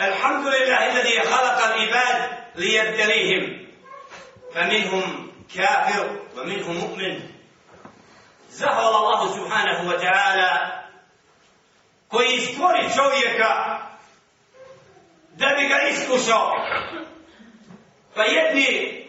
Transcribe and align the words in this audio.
الحمد 0.00 0.46
لله 0.46 0.86
الذي 0.92 1.20
خلق 1.20 1.64
العباد 1.64 2.30
ليبتليهم 2.54 3.66
فمنهم 4.54 5.32
كافر 5.56 6.20
ومنهم 6.36 6.76
مؤمن 6.76 7.20
زهر 8.50 8.88
الله 8.88 9.36
سبحانه 9.36 9.88
وتعالى 9.88 10.82
koji 12.08 12.40
stvori 12.40 12.88
čovjeka 12.96 13.78
da 15.36 15.46
bi 15.56 15.68
ga 15.68 15.88
iskušao. 15.88 16.52
Pa 18.14 18.22
jedni 18.22 19.04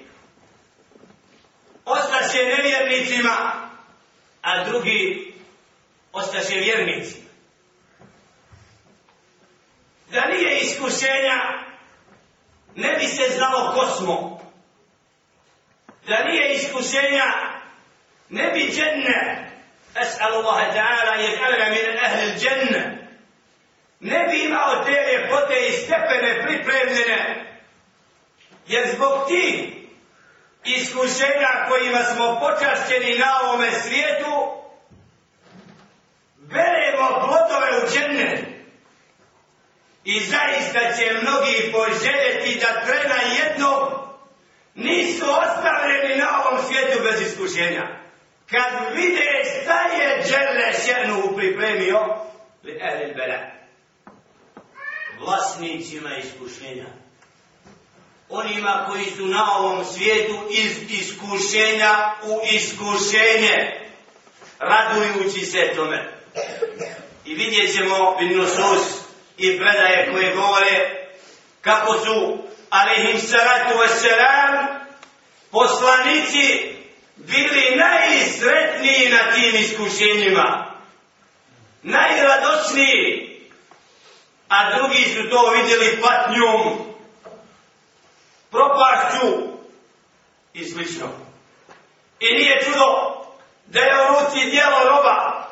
ostaše 1.85 2.45
nevjernicima, 2.45 3.51
a 4.41 4.63
drugi 4.63 5.33
ostaše 6.13 6.55
vjernicima. 6.55 7.22
Da 10.13 10.25
nije 10.25 10.59
iskušenja, 10.59 11.37
ne 12.75 12.95
bi 12.99 13.07
se 13.07 13.35
znalo 13.35 13.73
ko 13.73 13.85
smo. 13.85 14.39
Da 16.07 16.23
nije 16.23 16.53
iskušenja, 16.53 17.25
ne 18.29 18.51
bi 18.51 18.71
dženne, 18.75 19.49
as'alu 19.95 20.37
Allah 20.37 20.73
ta'ala, 20.75 21.15
jer 21.15 21.39
min 21.71 21.99
ahli 22.05 22.39
dženne, 22.39 23.09
ne 23.99 24.27
bi 24.27 24.39
imao 24.39 24.83
te 24.83 24.91
ljepote 24.91 25.67
i 25.67 25.71
stepene 25.71 26.43
pripremljene, 26.43 27.45
jer 28.67 28.95
zbog 28.95 29.27
ti 29.27 29.73
iskušenja 30.63 31.67
kojima 31.69 32.03
smo 32.03 32.39
počašćeni 32.39 33.19
na 33.19 33.39
ovome 33.43 33.71
svijetu, 33.71 34.63
beremo 36.37 37.27
zaista 40.73 40.97
će 40.97 41.13
mnogi 41.21 41.71
poželjeti 41.71 42.59
da 42.59 42.85
trena 42.85 43.21
jednom 43.39 43.89
nisu 44.75 45.25
ostavljeni 45.25 46.15
na 46.15 46.43
ovom 46.45 46.65
svijetu 46.67 46.99
bez 47.03 47.21
iskušenja. 47.21 47.87
Kad 48.51 48.95
vide 48.95 49.43
šta 49.63 49.81
je 49.81 50.23
Đerle 50.23 50.73
šenu 50.85 51.35
pripremio, 51.37 51.99
li 52.63 52.79
ehli 52.81 53.13
bela 53.15 53.39
vlasnicima 55.19 56.09
iskušenja. 56.17 56.85
Onima 58.29 58.85
koji 58.89 59.05
su 59.05 59.25
na 59.25 59.57
ovom 59.57 59.85
svijetu 59.85 60.33
iz 60.49 60.77
iskušenja 60.89 62.13
u 62.23 62.39
iskušenje, 62.55 63.79
radujući 64.59 65.45
se 65.45 65.73
tome. 65.75 66.13
I 67.25 67.33
vidjet 67.33 67.75
ćemo 67.75 68.15
Binnusus 68.19 69.02
i 69.37 69.57
predaje 69.57 70.11
koje 70.11 70.35
govore 70.35 71.05
kako 71.61 71.93
su 71.93 72.37
alihim 72.69 73.19
salatu 73.19 73.77
wassalam 73.77 74.79
poslanici 75.51 76.75
bili 77.15 77.75
najsretniji 77.75 79.09
na 79.09 79.31
tim 79.31 79.55
iskušenjima. 79.55 80.73
Najradosniji 81.83 83.33
a 84.53 84.77
drugi 84.77 85.03
su 85.03 85.29
to 85.29 85.49
vidjeli 85.49 86.01
patnjom, 86.01 86.77
propašću 88.51 89.27
i 90.53 90.65
slično. 90.65 91.07
I 92.19 92.33
nije 92.33 92.63
čudo 92.63 92.85
da 93.65 93.79
je 93.79 93.95
u 93.95 94.07
ruci 94.07 94.49
dijelo 94.49 94.83
roba 94.83 95.47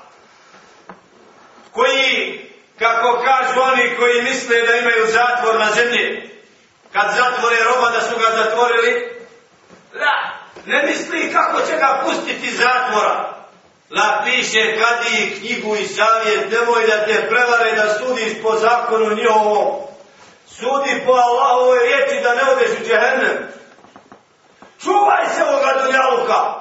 koji, 1.71 2.39
kako 2.79 3.23
kažu 3.23 3.61
oni 3.61 3.90
koji 4.01 4.21
misle 4.21 4.61
da 4.61 4.75
imaju 4.75 5.05
zatvor 5.07 5.59
na 5.59 5.71
zemlji, 5.71 6.29
kad 6.93 7.07
zatvore 7.15 7.57
roba 7.63 7.89
da 7.89 8.01
su 8.01 8.15
ga 8.15 8.37
zatvorili, 8.37 8.91
da, 9.93 10.15
ne 10.65 10.83
misli 10.85 11.33
kako 11.33 11.61
će 11.61 11.75
ga 11.75 12.03
pustiti 12.05 12.55
zatvora, 12.55 13.33
napiše 13.89 14.77
kadi 14.81 15.35
knjigu 15.39 15.75
i 15.75 15.87
savjet, 15.87 16.51
nemoj 16.51 16.87
da 16.87 17.05
te 17.05 17.27
prevare 17.29 17.71
da 17.75 17.93
sudiš 17.93 18.33
po 18.43 18.55
zakonu 18.55 19.15
njihovom. 19.15 19.81
Sudi 20.47 21.01
po 21.05 21.11
Allahovoj 21.11 21.79
riječi 21.79 22.23
da 22.23 22.35
ne 22.35 22.41
odeš 22.51 22.69
u 22.81 22.87
džehennem. 22.87 23.37
Čuvaj 24.83 25.25
se 25.35 25.43
ovoga 25.43 25.83
dunjaluka. 25.83 26.53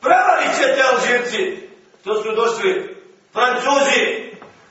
Prevarit 0.00 0.56
će 0.58 0.74
te 0.74 0.82
Alžirci. 0.92 1.68
To 2.04 2.22
su 2.22 2.34
došli 2.34 2.96
Francuzi 3.32 4.27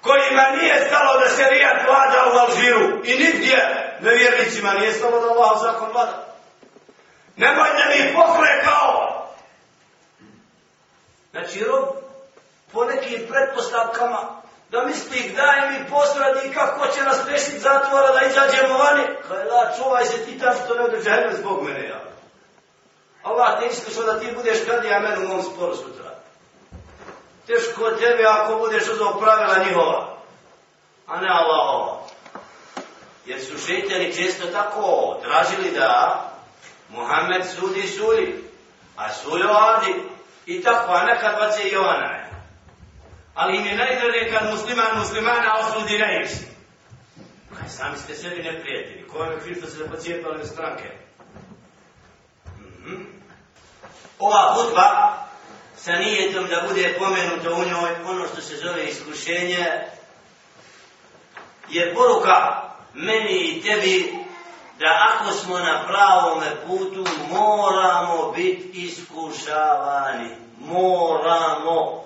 kojima 0.07 0.45
nije 0.61 0.85
stalo 0.87 1.19
da 1.19 1.29
se 1.29 1.43
rijat 1.49 1.77
vlada 1.87 2.31
u 2.33 2.37
Alžiru 2.37 2.87
i 3.03 3.11
nigdje 3.23 3.57
nevjernicima 4.01 4.73
nije 4.73 4.93
stalo 4.93 5.19
da 5.19 5.27
Allah 5.27 5.61
zakon 5.61 5.89
vlada. 5.91 6.27
Nemoj 7.35 7.69
da 7.77 7.85
mi 7.89 8.13
pokrekao. 8.15 9.27
Znači, 11.31 11.63
rob 11.63 11.85
po 12.73 12.85
nekim 12.85 13.27
pretpostavkama 13.29 14.41
da 14.69 14.85
misli 14.85 15.33
daj 15.35 15.69
mi 15.69 15.89
postradi 15.89 16.53
kako 16.53 16.87
će 16.87 17.03
nas 17.03 17.17
pešiti 17.27 17.59
zatvora 17.59 18.11
da 18.11 18.25
izađemo 18.25 18.77
vani. 18.77 19.03
Kaj 19.27 19.45
la, 19.45 19.71
čuvaj 19.77 20.05
se 20.05 20.25
ti 20.25 20.39
tam 20.39 20.53
što 20.65 20.75
ne 20.75 20.81
određa 20.81 21.29
zbog 21.39 21.63
mene, 21.63 21.87
ja. 21.87 22.01
Allah 23.23 23.59
te 23.59 23.67
iskušao 23.67 24.03
da 24.03 24.19
ti 24.19 24.31
budeš 24.35 24.57
kad 24.67 24.85
ja 24.85 24.99
menu 24.99 25.25
u 25.25 25.27
mom 25.27 25.43
sporu 25.43 25.75
sutra. 25.75 26.16
Teško 27.47 27.91
tebe 27.91 28.23
ako 28.23 28.55
budeš 28.55 28.83
uzao 28.87 29.19
pravila 29.19 29.65
njihova, 29.67 30.17
a 31.07 31.21
ne 31.21 31.27
Allahova. 31.29 32.01
Jer 33.25 33.41
su 33.41 33.57
šetjani 33.67 34.15
često 34.15 34.47
tako 34.47 35.17
tražili 35.23 35.71
da 35.71 36.21
Muhammed 36.89 37.45
sudi 37.45 37.87
sudi, 37.87 38.43
a 38.97 39.13
sujo 39.13 39.49
adi. 39.51 39.93
I 40.45 40.61
tako, 40.61 40.93
a 40.93 41.03
nekad 41.03 41.35
bace 41.39 41.63
i 41.63 41.75
ona. 41.75 42.27
Ali 43.35 43.57
im 43.57 43.65
je 43.65 43.77
najdraže 43.77 44.31
kad 44.31 44.49
musliman 44.51 44.99
muslimana 44.99 45.55
osudi 45.59 45.97
najviše. 45.97 46.35
Pa 47.49 47.55
Kaj, 47.55 47.69
sami 47.69 47.97
ste 47.97 48.15
sebi 48.15 48.43
neprijatelji. 48.43 49.07
Ko 49.07 49.23
je 49.23 49.39
kriv 49.39 49.55
što 49.57 49.67
se 49.67 49.89
pocijepali 49.89 50.41
u 50.41 50.47
stranke? 50.47 50.89
Mm 52.57 52.85
-hmm. 52.85 53.05
Ova 54.19 54.55
hudba 54.55 55.26
sa 55.77 55.91
nijetom 55.91 56.47
da 56.47 56.67
bude 56.67 56.95
pomenuto 56.99 57.53
u 57.53 57.65
njoj 57.65 57.91
ono 58.07 58.27
što 58.27 58.41
se 58.41 58.57
zove 58.57 58.85
iskušenje 58.85 59.67
je 61.69 61.95
poruka 61.95 62.61
meni 62.93 63.39
i 63.39 63.61
tebi 63.61 64.17
da 64.79 65.07
ako 65.13 65.33
smo 65.33 65.59
na 65.59 65.83
pravom 65.87 66.43
putu 66.67 67.05
moramo 67.29 68.31
biti 68.31 68.71
iskušavani. 68.73 70.29
Moramo. 70.59 72.03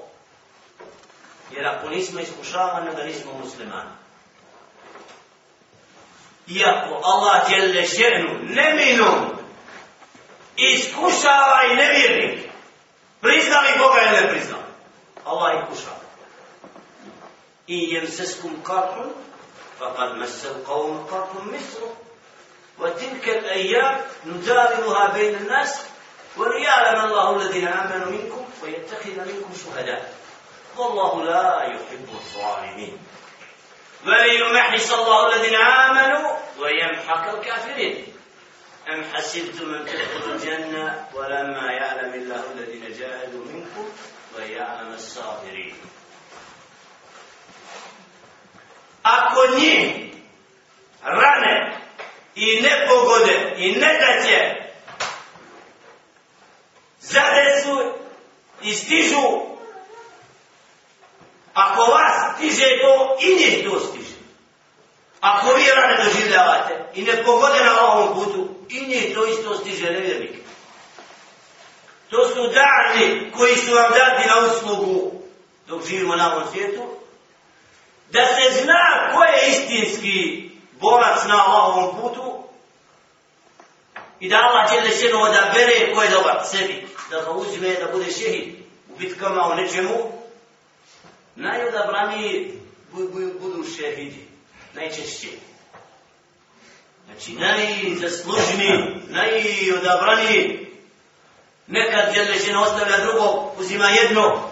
Jer 1.52 1.68
ako 1.68 1.90
nismo 1.90 2.20
iskušavani, 2.20 2.90
onda 2.90 3.04
nismo 3.04 3.32
muslimani. 3.44 3.90
Iako 6.48 7.02
Allah 7.04 7.50
djelje 7.50 7.88
šernu 7.88 8.40
neminom 8.42 9.32
iskušava 10.58 11.62
i 11.72 11.76
nevjernik, 11.76 12.51
priznali 13.22 13.80
Boga 13.80 14.02
ili 14.02 14.22
ne 14.22 14.30
priznali? 14.30 14.64
Allah 15.26 15.64
ih 17.68 18.10
se 18.10 18.26
skum 18.26 18.64
karhun, 18.64 19.10
fa 19.80 19.94
kad 19.98 20.18
mesel 20.18 20.54
qavum 20.66 21.08
karhun 21.10 21.52
misru, 21.52 21.88
وتلك 22.82 23.30
الأيام 23.30 24.02
نداولها 24.26 25.08
بين 25.14 25.36
الناس 25.36 25.86
وليعلم 26.38 27.06
الله 27.06 27.36
الذين 27.36 27.68
آمنوا 27.68 28.12
منكم 28.12 28.46
ويتخذ 28.64 29.16
منكم 29.20 29.52
شهداء 29.66 30.14
والله 30.78 31.24
لا 31.24 31.64
يحب 31.64 32.08
الظالمين 32.14 32.98
وليمحص 34.08 34.94
الله 34.94 35.36
الذين 35.36 35.56
آمنوا 35.56 36.32
ويمحق 36.60 37.30
الكافرين 37.30 38.14
أم 38.90 39.04
حسبتم 39.14 39.74
أن 39.74 39.86
تدخلوا 39.86 40.36
الجنة 40.36 41.06
ولما 41.14 41.72
يعلم 41.72 42.14
الله 42.14 42.44
الذين 42.52 42.94
جاهدوا 43.00 43.46
منكم 43.46 43.86
ويعلم 44.36 44.94
الصابرين. 44.94 45.76
Ako 49.04 49.48
njih 49.58 50.12
rane 51.04 51.78
i 52.36 52.62
nepogode 52.62 53.54
i 53.58 53.72
nedaće 53.72 54.61
doživljavate 66.62 67.00
i 67.00 67.04
ne 67.04 67.24
pogode 67.24 67.64
na 67.64 67.86
ovom 67.86 68.14
putu 68.16 68.48
i 68.70 68.88
njih 68.88 69.16
to 69.16 69.26
isto 69.26 69.56
stiže 69.56 69.92
nevjernik 69.92 70.32
to 72.10 72.30
su 72.30 72.54
dani 72.54 73.32
koji 73.38 73.56
su 73.56 73.76
vam 73.76 73.92
dati 73.92 74.28
na 74.28 74.48
uslugu 74.48 75.12
dok 75.68 75.88
živimo 75.88 76.16
na 76.16 76.36
ovom 76.36 76.44
svijetu 76.52 76.82
da 78.12 78.26
se 78.26 78.64
zna 78.64 79.12
ko 79.14 79.24
je 79.24 79.50
istinski 79.50 80.50
borac 80.80 81.20
na 81.28 81.46
ovom 81.56 82.02
putu 82.02 82.44
i 84.20 84.30
da 84.30 84.38
Allah 84.38 84.70
će 84.70 84.82
lešeno 84.82 85.22
odabere 85.22 85.94
ko 85.96 86.04
je 86.04 86.10
dobar 86.10 86.42
sebi, 86.52 86.88
da 87.10 87.22
ga 87.22 87.32
uzme 87.32 87.74
da 87.74 87.92
bude 87.92 88.12
šehid 88.12 88.56
u 88.90 88.98
bitkama 88.98 89.42
o 89.42 89.56
nečemu, 89.56 90.12
najodabraniji 91.36 92.54
budu 93.40 93.64
šehidi, 93.78 94.28
najčešće. 94.74 95.51
Znači, 97.12 97.34
najzaslužniji, 97.34 99.02
najodabraniji, 99.10 100.68
nekad 101.68 102.16
je 102.16 102.30
lešeno 102.30 102.62
ostavlja 102.62 102.98
drugo, 102.98 103.52
uzima 103.58 103.86
jedno, 103.86 104.50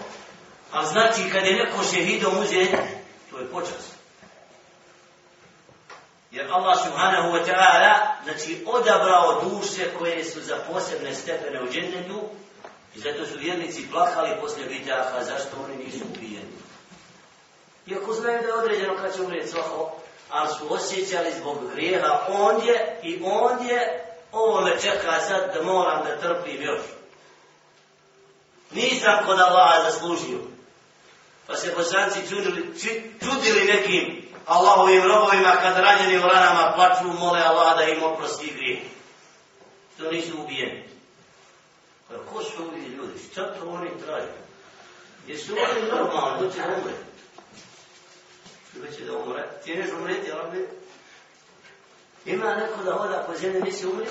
ali 0.72 0.86
znači 0.86 1.30
kad 1.32 1.46
je 1.46 1.52
neko 1.52 1.84
šehidom 1.94 2.38
uzet, 2.38 2.70
to 3.30 3.38
je 3.38 3.50
počas. 3.50 3.90
Jer 6.30 6.46
Allah 6.52 6.78
subhanahu 6.84 7.32
wa 7.32 7.42
ta'ala 7.46 7.94
znači 8.24 8.64
odabrao 8.66 9.42
duše 9.44 9.90
koje 9.98 10.24
su 10.24 10.40
za 10.40 10.56
posebne 10.72 11.14
stepene 11.14 11.62
u 11.62 11.72
džennetu 11.72 12.20
i 12.96 12.98
zato 12.98 13.26
su 13.26 13.38
vjernici 13.38 13.90
plakali 13.90 14.40
posle 14.40 14.64
bitaha 14.64 15.24
zašto 15.24 15.56
oni 15.64 15.84
nisu 15.84 16.04
ubijeni. 16.04 16.56
Iako 17.86 18.12
znaju 18.12 18.42
da 18.42 18.48
je 18.48 18.54
određeno 18.54 18.96
kad 18.96 19.16
će 19.16 19.22
umrijeti 19.22 19.48
svako, 19.48 20.00
ali 20.30 20.48
su 20.58 20.74
osjećali 20.74 21.32
zbog 21.40 21.56
grijeha 21.72 22.26
ondje 22.28 23.00
i 23.02 23.22
ondje 23.24 24.04
ovo 24.32 24.60
me 24.60 24.80
čeka 24.80 25.20
sad 25.28 25.54
da 25.54 25.62
moram 25.62 26.04
da 26.04 26.20
trpim 26.20 26.62
još. 26.62 26.80
Nisam 28.70 29.18
kod 29.26 29.40
Allaha 29.40 29.90
zaslužio. 29.90 30.38
Pa 31.46 31.56
se 31.56 31.74
bosanci 31.76 32.28
čudili, 32.28 32.78
čudili 33.20 33.64
nekim 33.64 34.28
Allahovim 34.46 35.02
robovima 35.02 35.52
kad 35.62 35.76
ranjeni 35.76 36.18
u 36.18 36.28
ranama 36.28 36.72
plaču, 36.76 37.18
mole 37.18 37.40
Allah 37.40 37.76
da 37.76 37.84
im 37.84 38.02
oprosti 38.02 38.52
grije. 38.56 38.82
Što 39.94 40.10
nisu 40.10 40.40
ubijeni. 40.42 40.84
Pa 42.08 42.14
ko 42.32 42.42
su 42.42 42.62
ovi 42.62 42.80
ljudi? 42.80 43.12
Šta 43.32 43.54
to 43.54 43.70
oni 43.70 43.90
traju? 44.04 44.28
Jesu 45.26 45.52
oni 45.52 45.88
normalni, 45.88 46.40
doće 46.40 46.54
će 46.54 46.62
umre? 46.62 47.09
Što 48.70 48.96
će 48.96 49.04
da 49.04 49.18
umre? 49.18 49.48
Ti 49.64 49.76
neš 49.76 49.90
umreti, 49.98 50.32
ali 50.32 50.68
Ima 52.24 52.54
neko 52.54 52.82
da 52.82 52.92
hoda 52.92 53.24
po 53.26 53.36
zemlji 53.36 53.62
nisi 53.62 53.86
umri? 53.86 54.06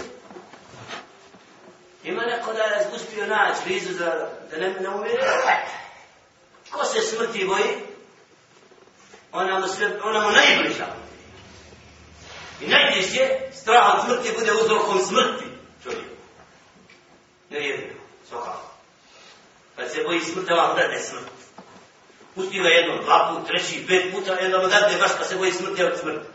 Ima 2.04 2.22
neko 2.22 2.54
da 2.54 2.64
je 2.64 2.90
uspio 2.96 3.28
naći 3.28 3.60
vizu 3.66 3.94
da, 3.94 4.32
da 4.52 4.58
ne, 4.58 4.74
ne 4.80 4.90
umire? 4.90 5.28
Ko 6.72 6.86
se 6.86 7.02
smrti 7.02 7.46
boji? 7.46 7.90
ona 9.32 9.60
mu, 9.60 9.68
sve, 9.68 10.00
ona 10.04 10.20
mu 10.20 10.32
najbliža. 10.32 10.88
I 12.62 12.68
najbližje, 12.68 13.52
strah 13.54 13.96
od 13.96 14.06
smrti 14.06 14.38
bude 14.40 14.52
uzrokom 14.52 15.00
smrti 15.00 15.46
čovjeku. 15.84 16.16
Ne 17.50 17.60
vjerujem, 17.60 17.98
svakako. 18.30 18.72
Kad 19.76 19.92
se 19.92 20.04
boji 20.04 20.22
smrti, 20.22 20.54
vam 20.54 20.78
ne 20.78 21.00
smrti. 21.00 21.39
Pusti 22.40 22.60
ga 22.60 22.70
jedno, 22.70 23.04
dva 23.04 23.30
put, 23.30 23.48
treći, 23.48 23.86
pet 23.88 24.14
puta, 24.14 24.34
jedno 24.34 24.58
mu 24.58 24.68
dade 24.68 24.98
baš 24.98 25.12
pa 25.18 25.24
se 25.24 25.36
boji 25.36 25.52
smrti 25.52 25.84
od 25.84 26.00
smrti. 26.00 26.28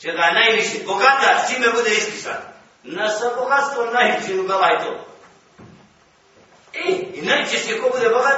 Čega 0.00 0.22
je 0.22 0.34
najviše, 0.34 0.84
bogataš, 0.86 1.48
čime 1.48 1.68
bude 1.68 1.90
ispisan? 1.90 2.40
Na 2.82 3.08
sa 3.08 3.30
bogatstvom 3.36 3.92
najviše 3.92 4.34
mu 4.34 4.42
gala 4.42 4.68
to. 4.84 5.06
E, 6.74 6.90
i 7.14 7.22
najčešće 7.22 7.80
ko 7.80 7.90
bude 7.90 8.08
bogat, 8.08 8.36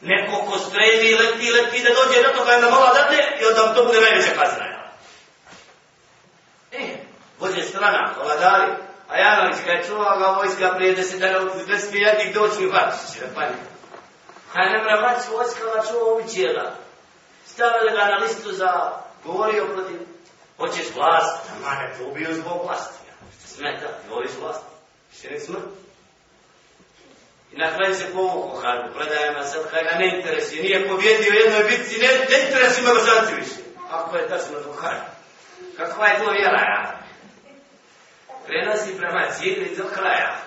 neko 0.00 0.36
ko 0.36 0.58
streli, 0.58 1.14
leti, 1.14 1.52
leti, 1.52 1.82
da 1.82 1.88
dođe 1.88 2.22
do 2.22 2.38
toga 2.38 2.52
jedna 2.52 2.70
mala 2.70 2.94
dadne 2.94 3.38
i 3.40 3.44
onda 3.44 3.74
to 3.74 3.84
bude 3.84 4.00
najveća 4.00 4.30
kazna. 4.38 4.64
E, 6.72 6.80
vođe 7.40 7.62
strana, 7.62 8.14
vladari, 8.24 8.72
a 9.08 9.18
Janović 9.18 9.56
kada 9.64 9.72
je 9.72 9.84
čuva 9.86 10.18
ga 10.18 10.26
vojska 10.26 10.74
prije 10.76 10.94
deset 10.94 11.20
dana, 11.20 11.38
pa 11.38 11.72
ne 11.72 11.78
smije 11.78 12.02
jednik 12.02 12.34
doći 12.34 12.66
u 12.66 12.70
Hrvatski, 12.70 13.20
da 13.20 13.26
pani. 13.34 13.75
A 14.54 14.64
ne 14.64 14.82
mra 14.82 15.00
vać 15.00 15.28
vojska 15.32 15.64
ga 15.64 15.82
čuva 15.90 16.12
uvićela. 16.12 16.72
Stavili 17.46 17.92
ga 17.92 18.04
na 18.04 18.16
listu 18.16 18.52
za 18.52 19.00
govorio 19.24 19.66
protiv, 19.66 20.00
hoćeš 20.56 20.86
vlast, 20.94 21.36
a 21.50 21.68
mane, 21.68 21.94
to 21.98 22.04
ubio 22.04 22.34
zbog 22.34 22.64
vlasti. 22.64 22.98
Smeta, 23.46 23.88
voliš 24.10 24.30
vlast, 24.40 24.62
še 25.20 25.30
ne 25.30 25.40
smrt. 25.40 25.62
I 27.52 27.58
na 27.58 27.74
kraju 27.74 27.94
se 27.94 28.12
povukao 28.12 28.60
Harbu, 28.60 28.98
predajama 28.98 29.42
sad, 29.42 29.70
kaj 29.70 29.82
ga 29.84 29.98
ne 29.98 30.16
interesi, 30.16 30.62
nije 30.62 30.88
pobjedio 30.88 31.32
jednoj 31.32 31.64
bitci, 31.70 32.00
ne, 32.00 32.08
ne 32.08 32.46
interesi 32.46 32.80
ima 32.80 32.90
božanci 32.94 33.34
više. 33.34 33.60
Ako 33.90 34.16
je 34.16 34.28
tačno 34.28 34.60
to 34.60 34.72
Harbu. 34.72 35.10
Kakva 35.76 36.06
je 36.06 36.18
to 36.18 36.30
vjera, 36.30 36.60
ja? 36.60 36.98
Prenosi 38.46 38.98
prema 38.98 39.30
cijeli 39.38 39.76
do 39.76 39.84
kraja. 39.94 40.45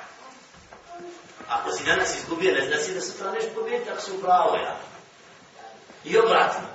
Danas 1.89 2.17
izgubio, 2.17 2.53
ne 2.53 2.67
znači 2.67 2.93
da 2.93 3.01
sutra 3.01 3.31
nešto 3.31 3.49
pobjeti, 3.55 3.89
ako 3.89 4.01
si 4.01 4.11
upravo, 4.11 4.55
ja. 4.55 4.77
I 6.05 6.17
obratno. 6.17 6.67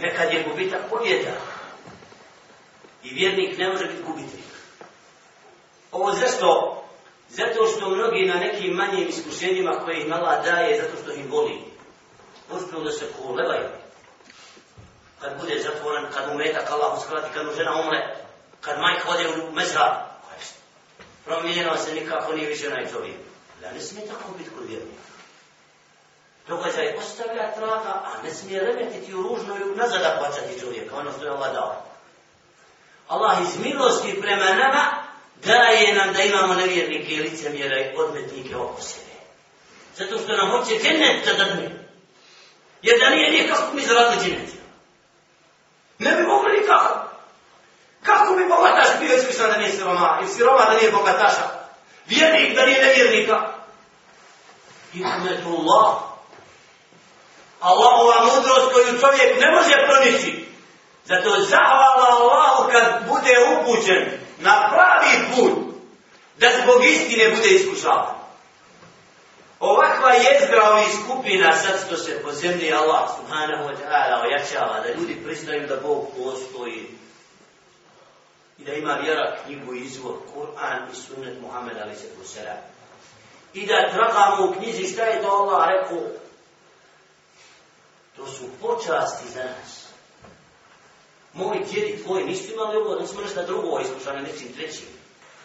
Nekad 0.00 0.32
je 0.32 0.44
gubitak 0.48 0.80
pobjeda. 0.90 1.32
I 3.02 3.14
vjernik 3.14 3.58
ne 3.58 3.68
može 3.68 3.86
biti 3.86 4.02
gubitnik. 4.02 4.44
Ovo 5.92 6.12
zašto 6.12 6.76
Zato 7.28 7.66
što 7.66 7.90
mnogi 7.90 8.26
na 8.26 8.34
nekim 8.34 8.72
manjim 8.72 9.08
iskušenjima 9.08 9.72
koje 9.84 10.02
im 10.02 10.12
Allah 10.12 10.44
daje, 10.44 10.82
zato 10.82 11.02
što 11.02 11.12
im 11.12 11.30
boli. 11.30 11.58
Uspio 12.50 12.80
da 12.80 12.92
se 12.92 13.06
kolevaju. 13.22 13.68
Kad 15.20 15.40
bude 15.40 15.58
zatvoren, 15.62 16.04
kad 16.14 16.34
umetak 16.34 16.70
Allah 16.70 16.98
uskrati, 16.98 17.34
kad 17.34 17.46
mu 17.46 17.52
žena 17.52 17.80
umre, 17.80 18.16
kad 18.60 18.80
majka 18.80 19.08
ode 19.08 19.28
u 19.28 19.52
mezra, 19.52 20.06
promijenio 21.24 21.76
se 21.76 21.94
nikako 21.94 22.32
nije 22.32 22.48
više 22.48 22.68
onaj 22.68 22.90
čovjek. 22.92 23.16
Da 23.60 23.72
ne 23.72 23.80
smije 23.80 24.06
tako 24.06 24.32
biti 24.38 24.50
kod 24.50 24.68
vjernika. 24.68 25.06
Događaj 26.48 26.94
ostavlja 26.98 27.54
traga, 27.54 28.02
a 28.04 28.22
ne 28.24 28.34
smije 28.34 28.60
remetiti 28.60 29.14
u 29.14 29.22
ružno 29.22 29.56
i 29.56 29.76
nazad 29.76 30.00
bacati 30.20 30.60
čovjeka, 30.60 30.96
ono 30.96 31.12
što 31.12 31.24
je 31.24 31.30
Allah 31.30 31.52
dao. 31.52 31.86
Allah 33.08 33.38
iz 33.42 33.58
milosti 33.64 34.20
prema 34.20 34.44
nama 34.44 35.06
daje 35.44 35.94
nam 35.94 36.12
da 36.12 36.22
imamo 36.22 36.54
nevjernike 36.54 37.14
i 37.14 37.20
licemjera 37.20 37.80
i 37.80 37.96
odmetnike 37.96 38.56
oko 38.56 38.82
sebe. 38.82 39.16
Zato 39.96 40.18
što 40.18 40.36
nam 40.36 40.50
hoće 40.50 40.78
džennet 40.82 41.24
da 41.24 41.44
dadne. 41.44 41.70
Jer 42.82 42.98
da 43.00 43.10
nije 43.10 43.42
nikako 43.42 43.74
mi 43.74 43.82
zaradili 43.82 44.24
džennet. 44.24 44.50
Ne 45.98 46.14
bi 46.14 46.22
mogli 46.22 46.60
nikako. 46.60 47.06
Kako 48.02 48.34
bi 48.34 48.44
bogataš 48.48 48.88
bio 49.00 49.16
iskušan 49.16 49.50
da 49.50 49.56
nije 49.56 49.72
siroma? 49.72 50.20
I 50.24 50.28
siroma 50.28 50.64
da 50.64 50.78
nije 50.78 50.90
bogataša? 50.90 51.42
Vjernik 52.06 52.54
da 52.54 52.66
nije 52.66 52.84
nevjernika? 52.84 53.55
Hikmetullah. 54.96 55.94
Allahova 57.60 58.24
mudrost 58.24 58.72
koju 58.72 59.00
čovjek 59.00 59.40
ne 59.40 59.50
može 59.50 59.74
pronići. 59.86 60.46
Zato 61.04 61.30
zahvala 61.40 62.06
Allahu 62.10 62.70
kad 62.72 63.08
bude 63.08 63.34
upućen 63.54 64.20
na 64.38 64.70
pravi 64.72 65.34
put 65.34 65.66
da 66.38 66.48
zbog 66.62 66.84
istine 66.84 67.30
bude 67.30 67.48
iskušavan. 67.48 68.16
Ovakva 69.60 70.10
jezgra 70.10 70.70
ovih 70.70 70.88
skupina 71.04 71.52
sad 71.52 71.86
što 71.86 71.96
se 71.96 72.22
po 72.22 72.32
zemlji 72.32 72.72
Allah 72.72 73.10
subhanahu 73.16 73.64
wa 73.68 73.74
ta'ala 73.82 74.22
ojačava 74.22 74.80
da 74.80 74.92
ljudi 75.00 75.16
pristaju 75.24 75.66
da 75.68 75.76
Bog 75.76 76.06
postoji 76.16 76.86
i 78.58 78.64
da 78.64 78.72
ima 78.72 78.94
vjera 78.94 79.36
knjigu 79.44 79.74
i 79.74 79.80
izvor 79.80 80.14
Kur'an 80.34 80.92
i 80.92 80.94
sunnet 80.94 81.40
Muhammed 81.40 81.76
ali 81.82 81.96
se 81.96 82.08
posera. 82.18 82.56
I 83.56 83.66
da 83.66 83.90
tragamo 83.92 84.44
u 84.44 84.54
knjizi 84.54 84.92
šta 84.92 85.02
je 85.02 85.22
to 85.22 85.28
Allah 85.28 85.68
rekao. 85.68 85.98
To 88.16 88.26
su 88.26 88.44
počasti 88.60 89.28
za 89.34 89.44
nas. 89.44 89.86
Moj 91.32 91.58
djedi 91.70 92.02
tvoji 92.04 92.24
nisu 92.24 92.52
imali 92.52 92.76
ovo, 92.76 93.00
nisu 93.00 93.22
nešto 93.22 93.42
drugo 93.42 93.80
iskušane 93.80 94.22
nečim 94.22 94.52
trećim. 94.56 94.86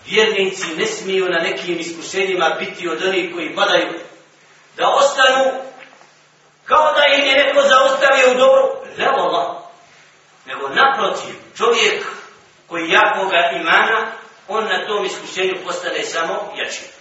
Vjernici 0.05 0.75
ne 0.77 0.85
smiju 0.85 1.25
na 1.25 1.39
nekim 1.39 1.79
iskušenjima 1.79 2.49
biti 2.59 2.89
od 2.89 3.03
onih 3.03 3.33
koji 3.33 3.55
padaju, 3.55 3.93
da 4.77 4.89
ostanu 4.89 5.61
kao 6.65 6.93
da 6.93 7.15
im 7.15 7.25
je 7.25 7.45
neko 7.45 7.61
zaustavio 7.61 8.31
u 8.31 8.37
dobru, 8.37 8.67
ne 8.97 9.05
Allah, 9.05 9.57
nego 10.45 10.69
naprotiv, 10.69 11.35
čovjek 11.57 12.05
koji 12.67 12.89
jakoga 12.89 13.51
imana, 13.55 14.11
on 14.47 14.63
na 14.63 14.87
tom 14.87 15.05
iskušenju 15.05 15.55
postane 15.65 16.03
samo 16.03 16.53
jači. 16.57 17.00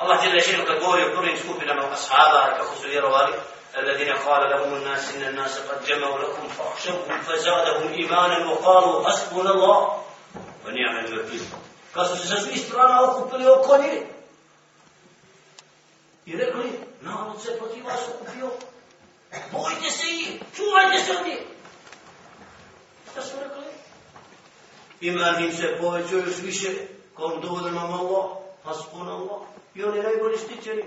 الله 0.00 0.16
jele 0.22 0.40
jele 0.40 0.64
kad 0.66 0.80
govori 0.80 1.04
o 1.04 1.16
prvim 1.16 1.36
skupinama 1.38 1.82
ashaba, 1.92 2.56
kako 2.56 2.76
su 2.82 2.88
vjerovali, 2.88 3.32
الذين 3.78 4.12
قال 4.12 4.50
لهم 4.50 4.74
الناس 4.74 5.14
ان 5.14 5.22
الناس 5.22 5.58
قد 5.58 5.84
جمعوا 5.84 6.18
لكم 6.18 6.48
فاخشوهم 6.48 7.20
فزادهم 7.20 7.92
ايمانا 7.92 8.46
وقالوا 8.46 9.08
حسبنا 9.08 9.50
الله 9.50 10.02
ونعم 10.66 11.04
الوكيل 11.04 11.42
قالوا 11.94 12.16
سي 12.16 12.28
سوي 12.28 12.54
استرانا 12.54 12.98
اوكوبلي 12.98 13.48
اوكوني 13.48 14.06
يقولوا 16.26 16.70
نعم 17.02 17.38
سي 17.38 17.58
بوتي 17.58 17.82
واس 17.82 18.00
اوكوبيو 18.08 18.50
بويتي 19.52 19.90
سي 19.90 20.40
تشوفايتي 20.54 20.98
سوني 21.06 21.38
قالوا 23.16 23.72
ايمان 25.02 25.42
من 25.42 25.52
سي 25.52 25.74
بويتي 25.74 26.14
ويش 26.14 26.38
ويش 26.44 26.66
كون 27.16 27.40
دولنا 27.40 27.84
الله 27.84 28.40
حسبنا 28.66 29.14
الله 29.16 29.46
I 29.78 29.84
on 29.84 29.96
je 29.96 30.02
najbolji 30.02 30.38
štićenik. 30.38 30.84